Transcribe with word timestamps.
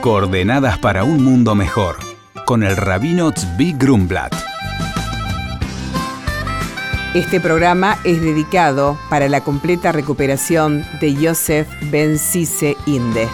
Coordenadas 0.00 0.78
para 0.78 1.02
un 1.02 1.24
mundo 1.24 1.56
mejor, 1.56 1.96
con 2.46 2.62
el 2.62 2.76
rabino 2.76 3.32
Tzvi 3.32 3.72
Grumblat. 3.72 4.32
Este 7.14 7.40
programa 7.40 7.98
es 8.04 8.20
dedicado 8.20 8.96
para 9.10 9.28
la 9.28 9.40
completa 9.40 9.90
recuperación 9.90 10.84
de 11.00 11.14
Yosef 11.14 11.66
Ben 11.90 12.16
Sise 12.16 12.76
Inde. 12.86 13.26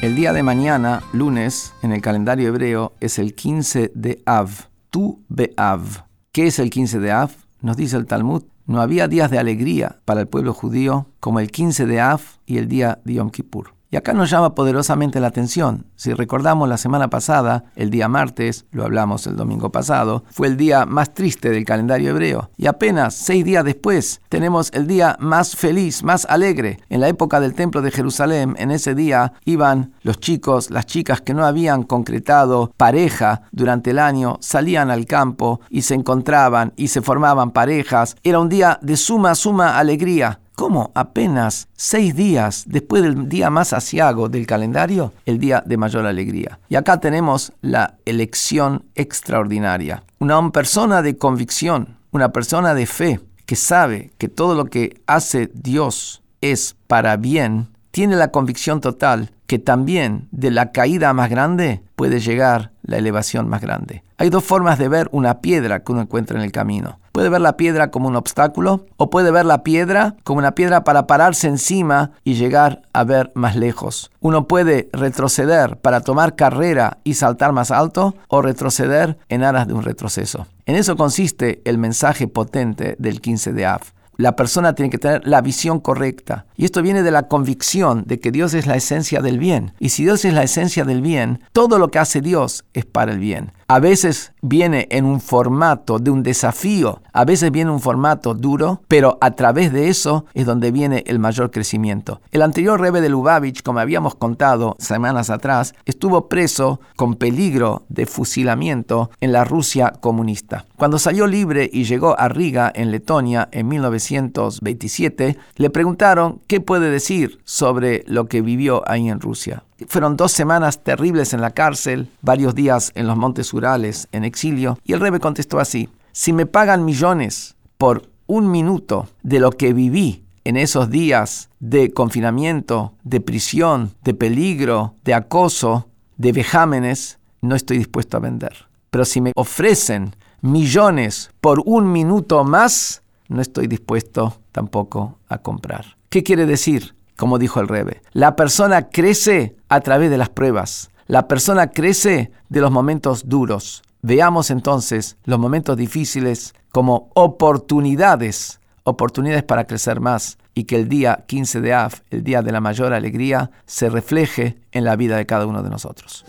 El 0.00 0.16
día 0.16 0.32
de 0.32 0.42
mañana, 0.42 1.02
lunes, 1.12 1.74
en 1.82 1.92
el 1.92 2.00
calendario 2.00 2.48
hebreo, 2.48 2.94
es 3.00 3.18
el 3.18 3.34
15 3.34 3.92
de 3.94 4.22
Av, 4.24 4.48
Tu 4.88 5.22
Be'av. 5.28 6.06
¿Qué 6.32 6.46
es 6.46 6.58
el 6.58 6.70
15 6.70 6.98
de 6.98 7.12
Av? 7.12 7.30
Nos 7.60 7.76
dice 7.76 7.98
el 7.98 8.06
Talmud, 8.06 8.42
no 8.66 8.80
había 8.80 9.08
días 9.08 9.30
de 9.30 9.38
alegría 9.38 10.00
para 10.04 10.20
el 10.20 10.28
pueblo 10.28 10.54
judío 10.54 11.06
como 11.20 11.40
el 11.40 11.50
15 11.50 11.86
de 11.86 12.00
Av 12.00 12.20
y 12.46 12.58
el 12.58 12.68
día 12.68 13.00
de 13.04 13.14
Yom 13.14 13.30
Kippur. 13.30 13.74
Y 13.92 13.96
acá 13.98 14.14
nos 14.14 14.30
llama 14.30 14.54
poderosamente 14.54 15.20
la 15.20 15.26
atención. 15.26 15.84
Si 15.96 16.14
recordamos 16.14 16.66
la 16.66 16.78
semana 16.78 17.10
pasada, 17.10 17.64
el 17.76 17.90
día 17.90 18.08
martes, 18.08 18.64
lo 18.70 18.84
hablamos 18.84 19.26
el 19.26 19.36
domingo 19.36 19.70
pasado, 19.70 20.24
fue 20.30 20.46
el 20.46 20.56
día 20.56 20.86
más 20.86 21.12
triste 21.12 21.50
del 21.50 21.66
calendario 21.66 22.08
hebreo. 22.08 22.50
Y 22.56 22.68
apenas 22.68 23.12
seis 23.12 23.44
días 23.44 23.66
después 23.66 24.22
tenemos 24.30 24.70
el 24.72 24.86
día 24.86 25.18
más 25.20 25.54
feliz, 25.54 26.02
más 26.04 26.24
alegre. 26.24 26.80
En 26.88 27.02
la 27.02 27.08
época 27.08 27.38
del 27.38 27.52
Templo 27.52 27.82
de 27.82 27.90
Jerusalén, 27.90 28.54
en 28.58 28.70
ese 28.70 28.94
día 28.94 29.34
iban 29.44 29.92
los 30.00 30.18
chicos, 30.18 30.70
las 30.70 30.86
chicas 30.86 31.20
que 31.20 31.34
no 31.34 31.44
habían 31.44 31.82
concretado 31.82 32.72
pareja 32.78 33.42
durante 33.52 33.90
el 33.90 33.98
año, 33.98 34.38
salían 34.40 34.90
al 34.90 35.04
campo 35.04 35.60
y 35.68 35.82
se 35.82 35.92
encontraban 35.92 36.72
y 36.76 36.88
se 36.88 37.02
formaban 37.02 37.50
parejas. 37.50 38.16
Era 38.22 38.40
un 38.40 38.48
día 38.48 38.78
de 38.80 38.96
suma, 38.96 39.34
suma 39.34 39.78
alegría. 39.78 40.38
¿Cómo 40.54 40.92
apenas 40.94 41.68
seis 41.74 42.14
días 42.14 42.64
después 42.66 43.02
del 43.02 43.28
día 43.28 43.50
más 43.50 43.72
asiago 43.72 44.28
del 44.28 44.46
calendario, 44.46 45.12
el 45.24 45.38
día 45.38 45.62
de 45.64 45.76
mayor 45.76 46.06
alegría? 46.06 46.58
Y 46.68 46.76
acá 46.76 47.00
tenemos 47.00 47.52
la 47.62 47.96
elección 48.04 48.84
extraordinaria. 48.94 50.04
Una 50.18 50.50
persona 50.50 51.02
de 51.02 51.16
convicción, 51.16 51.96
una 52.10 52.32
persona 52.32 52.74
de 52.74 52.86
fe, 52.86 53.20
que 53.46 53.56
sabe 53.56 54.12
que 54.18 54.28
todo 54.28 54.54
lo 54.54 54.66
que 54.66 55.00
hace 55.06 55.50
Dios 55.54 56.22
es 56.40 56.76
para 56.86 57.16
bien, 57.16 57.68
tiene 57.90 58.16
la 58.16 58.30
convicción 58.30 58.80
total 58.80 59.32
que 59.46 59.58
también 59.58 60.28
de 60.30 60.50
la 60.50 60.72
caída 60.72 61.12
más 61.12 61.28
grande 61.28 61.82
puede 61.94 62.20
llegar 62.20 62.71
la 62.82 62.98
elevación 62.98 63.48
más 63.48 63.60
grande. 63.60 64.02
Hay 64.18 64.30
dos 64.30 64.44
formas 64.44 64.78
de 64.78 64.88
ver 64.88 65.08
una 65.12 65.40
piedra 65.40 65.80
que 65.80 65.92
uno 65.92 66.02
encuentra 66.02 66.38
en 66.38 66.44
el 66.44 66.52
camino. 66.52 66.98
Puede 67.12 67.28
ver 67.28 67.40
la 67.40 67.56
piedra 67.56 67.90
como 67.90 68.08
un 68.08 68.16
obstáculo 68.16 68.86
o 68.96 69.10
puede 69.10 69.30
ver 69.30 69.44
la 69.44 69.62
piedra 69.62 70.16
como 70.24 70.38
una 70.38 70.54
piedra 70.54 70.84
para 70.84 71.06
pararse 71.06 71.48
encima 71.48 72.12
y 72.24 72.34
llegar 72.34 72.82
a 72.92 73.04
ver 73.04 73.30
más 73.34 73.56
lejos. 73.56 74.10
Uno 74.20 74.46
puede 74.48 74.88
retroceder 74.92 75.76
para 75.76 76.00
tomar 76.00 76.36
carrera 76.36 76.98
y 77.04 77.14
saltar 77.14 77.52
más 77.52 77.70
alto 77.70 78.14
o 78.28 78.42
retroceder 78.42 79.18
en 79.28 79.44
aras 79.44 79.66
de 79.66 79.74
un 79.74 79.82
retroceso. 79.82 80.46
En 80.64 80.76
eso 80.76 80.96
consiste 80.96 81.60
el 81.64 81.78
mensaje 81.78 82.28
potente 82.28 82.96
del 82.98 83.20
15 83.20 83.52
de 83.52 83.66
Av. 83.66 83.82
La 84.22 84.36
persona 84.36 84.76
tiene 84.76 84.88
que 84.88 84.98
tener 84.98 85.26
la 85.26 85.40
visión 85.40 85.80
correcta. 85.80 86.46
Y 86.56 86.64
esto 86.64 86.80
viene 86.80 87.02
de 87.02 87.10
la 87.10 87.26
convicción 87.26 88.04
de 88.06 88.20
que 88.20 88.30
Dios 88.30 88.54
es 88.54 88.68
la 88.68 88.76
esencia 88.76 89.20
del 89.20 89.40
bien. 89.40 89.72
Y 89.80 89.88
si 89.88 90.04
Dios 90.04 90.24
es 90.24 90.32
la 90.32 90.44
esencia 90.44 90.84
del 90.84 91.02
bien, 91.02 91.40
todo 91.50 91.80
lo 91.80 91.90
que 91.90 91.98
hace 91.98 92.20
Dios 92.20 92.64
es 92.72 92.84
para 92.84 93.10
el 93.10 93.18
bien. 93.18 93.50
A 93.72 93.80
veces 93.80 94.34
viene 94.42 94.86
en 94.90 95.06
un 95.06 95.18
formato 95.18 95.98
de 95.98 96.10
un 96.10 96.22
desafío, 96.22 97.00
a 97.14 97.24
veces 97.24 97.50
viene 97.50 97.70
en 97.70 97.76
un 97.76 97.80
formato 97.80 98.34
duro, 98.34 98.82
pero 98.86 99.16
a 99.22 99.30
través 99.30 99.72
de 99.72 99.88
eso 99.88 100.26
es 100.34 100.44
donde 100.44 100.70
viene 100.70 101.04
el 101.06 101.18
mayor 101.18 101.50
crecimiento. 101.50 102.20
El 102.32 102.42
anterior 102.42 102.78
rebe 102.78 103.00
de 103.00 103.08
Lubavitch, 103.08 103.62
como 103.62 103.78
habíamos 103.78 104.14
contado 104.14 104.76
semanas 104.78 105.30
atrás, 105.30 105.74
estuvo 105.86 106.28
preso 106.28 106.80
con 106.96 107.14
peligro 107.14 107.84
de 107.88 108.04
fusilamiento 108.04 109.10
en 109.22 109.32
la 109.32 109.44
Rusia 109.44 109.94
comunista. 110.02 110.66
Cuando 110.76 110.98
salió 110.98 111.26
libre 111.26 111.70
y 111.72 111.84
llegó 111.84 112.14
a 112.20 112.28
Riga, 112.28 112.70
en 112.74 112.90
Letonia, 112.90 113.48
en 113.52 113.68
1927, 113.68 115.38
le 115.56 115.70
preguntaron 115.70 116.42
qué 116.46 116.60
puede 116.60 116.90
decir 116.90 117.40
sobre 117.44 118.04
lo 118.06 118.26
que 118.26 118.42
vivió 118.42 118.82
ahí 118.86 119.08
en 119.08 119.18
Rusia. 119.18 119.64
Fueron 119.88 120.16
dos 120.16 120.32
semanas 120.32 120.82
terribles 120.82 121.32
en 121.32 121.40
la 121.40 121.50
cárcel, 121.50 122.10
varios 122.20 122.54
días 122.54 122.92
en 122.94 123.06
los 123.06 123.16
Montes 123.16 123.52
Urales 123.52 124.08
en 124.12 124.24
exilio, 124.24 124.78
y 124.84 124.92
el 124.92 125.00
rebe 125.00 125.20
contestó 125.20 125.58
así, 125.60 125.88
si 126.12 126.32
me 126.32 126.46
pagan 126.46 126.84
millones 126.84 127.56
por 127.78 128.08
un 128.26 128.50
minuto 128.50 129.08
de 129.22 129.40
lo 129.40 129.50
que 129.52 129.72
viví 129.72 130.24
en 130.44 130.56
esos 130.56 130.90
días 130.90 131.50
de 131.60 131.92
confinamiento, 131.92 132.94
de 133.04 133.20
prisión, 133.20 133.94
de 134.02 134.14
peligro, 134.14 134.94
de 135.04 135.14
acoso, 135.14 135.88
de 136.16 136.32
vejámenes, 136.32 137.18
no 137.40 137.54
estoy 137.54 137.78
dispuesto 137.78 138.16
a 138.16 138.20
vender. 138.20 138.66
Pero 138.90 139.04
si 139.04 139.20
me 139.20 139.32
ofrecen 139.36 140.14
millones 140.40 141.30
por 141.40 141.62
un 141.64 141.90
minuto 141.90 142.44
más, 142.44 143.02
no 143.28 143.40
estoy 143.40 143.66
dispuesto 143.66 144.38
tampoco 144.52 145.18
a 145.28 145.38
comprar. 145.38 145.96
¿Qué 146.08 146.22
quiere 146.22 146.46
decir? 146.46 146.94
Como 147.22 147.38
dijo 147.38 147.60
el 147.60 147.68
Rebe, 147.68 148.02
la 148.14 148.34
persona 148.34 148.88
crece 148.88 149.54
a 149.68 149.80
través 149.80 150.10
de 150.10 150.18
las 150.18 150.28
pruebas. 150.28 150.90
La 151.06 151.28
persona 151.28 151.68
crece 151.68 152.32
de 152.48 152.60
los 152.60 152.72
momentos 152.72 153.28
duros. 153.28 153.84
Veamos 154.00 154.50
entonces 154.50 155.16
los 155.22 155.38
momentos 155.38 155.76
difíciles 155.76 156.52
como 156.72 157.10
oportunidades, 157.14 158.58
oportunidades 158.82 159.44
para 159.44 159.68
crecer 159.68 160.00
más 160.00 160.36
y 160.52 160.64
que 160.64 160.74
el 160.74 160.88
día 160.88 161.22
15 161.28 161.60
de 161.60 161.72
Av, 161.72 161.92
el 162.10 162.24
día 162.24 162.42
de 162.42 162.50
la 162.50 162.60
mayor 162.60 162.92
alegría, 162.92 163.52
se 163.66 163.88
refleje 163.88 164.58
en 164.72 164.84
la 164.84 164.96
vida 164.96 165.16
de 165.16 165.24
cada 165.24 165.46
uno 165.46 165.62
de 165.62 165.70
nosotros. 165.70 166.24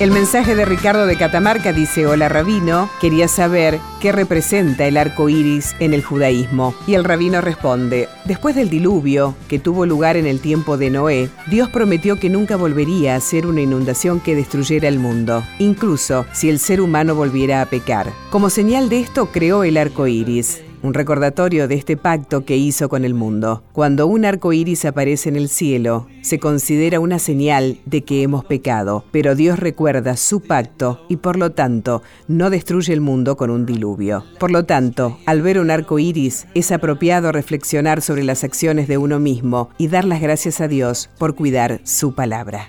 El 0.00 0.12
mensaje 0.12 0.54
de 0.54 0.64
Ricardo 0.64 1.06
de 1.06 1.16
Catamarca 1.16 1.72
dice: 1.72 2.06
Hola 2.06 2.28
rabino, 2.28 2.88
quería 3.00 3.26
saber 3.26 3.80
qué 4.00 4.12
representa 4.12 4.86
el 4.86 4.96
arco 4.96 5.28
iris 5.28 5.74
en 5.80 5.92
el 5.92 6.04
judaísmo. 6.04 6.72
Y 6.86 6.94
el 6.94 7.02
rabino 7.02 7.40
responde: 7.40 8.08
Después 8.24 8.54
del 8.54 8.70
diluvio, 8.70 9.34
que 9.48 9.58
tuvo 9.58 9.86
lugar 9.86 10.16
en 10.16 10.28
el 10.28 10.38
tiempo 10.38 10.76
de 10.76 10.90
Noé, 10.90 11.30
Dios 11.48 11.68
prometió 11.70 12.14
que 12.20 12.30
nunca 12.30 12.54
volvería 12.54 13.16
a 13.16 13.20
ser 13.20 13.44
una 13.44 13.60
inundación 13.60 14.20
que 14.20 14.36
destruyera 14.36 14.86
el 14.86 15.00
mundo, 15.00 15.42
incluso 15.58 16.26
si 16.32 16.48
el 16.48 16.60
ser 16.60 16.80
humano 16.80 17.16
volviera 17.16 17.60
a 17.60 17.66
pecar. 17.66 18.12
Como 18.30 18.50
señal 18.50 18.88
de 18.88 19.00
esto, 19.00 19.26
creó 19.32 19.64
el 19.64 19.76
arco 19.76 20.06
iris 20.06 20.62
un 20.82 20.94
recordatorio 20.94 21.68
de 21.68 21.74
este 21.74 21.96
pacto 21.96 22.44
que 22.44 22.56
hizo 22.56 22.88
con 22.88 23.04
el 23.04 23.14
mundo. 23.14 23.62
Cuando 23.72 24.06
un 24.06 24.24
arco 24.24 24.52
iris 24.52 24.84
aparece 24.84 25.28
en 25.28 25.36
el 25.36 25.48
cielo, 25.48 26.06
se 26.22 26.38
considera 26.38 27.00
una 27.00 27.18
señal 27.18 27.78
de 27.86 28.04
que 28.04 28.22
hemos 28.22 28.44
pecado, 28.44 29.04
pero 29.10 29.34
Dios 29.34 29.58
recuerda 29.58 30.16
su 30.16 30.40
pacto 30.40 31.04
y 31.08 31.16
por 31.16 31.36
lo 31.38 31.52
tanto 31.52 32.02
no 32.26 32.50
destruye 32.50 32.92
el 32.92 33.00
mundo 33.00 33.36
con 33.36 33.50
un 33.50 33.66
diluvio. 33.66 34.24
Por 34.38 34.50
lo 34.50 34.64
tanto, 34.64 35.18
al 35.26 35.42
ver 35.42 35.58
un 35.58 35.70
arco 35.70 35.98
iris, 35.98 36.46
es 36.54 36.72
apropiado 36.72 37.32
reflexionar 37.32 38.02
sobre 38.02 38.24
las 38.24 38.44
acciones 38.44 38.88
de 38.88 38.98
uno 38.98 39.18
mismo 39.18 39.70
y 39.78 39.88
dar 39.88 40.04
las 40.04 40.20
gracias 40.20 40.60
a 40.60 40.68
Dios 40.68 41.10
por 41.18 41.34
cuidar 41.34 41.80
su 41.84 42.14
palabra. 42.14 42.68